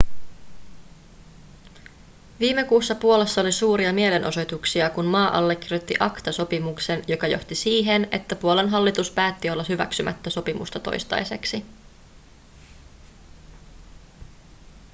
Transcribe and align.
viime 2.39 2.63
kuussa 2.63 2.95
puolassa 2.95 3.41
oli 3.41 3.51
suuria 3.51 3.93
mielenosoituksia 3.93 4.89
kun 4.89 5.05
maa 5.05 5.37
allekirjoitti 5.37 5.93
acta-sopimuksen 5.99 7.03
joka 7.07 7.27
johti 7.27 7.55
siihen 7.55 8.07
että 8.11 8.35
puolan 8.35 8.69
hallitus 8.69 9.11
päätti 9.11 9.49
olla 9.49 9.65
hyväksymättä 9.69 10.29
sopimusta 10.29 10.79
toistaiseksi 10.79 11.65